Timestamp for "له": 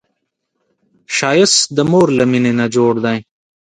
2.17-2.23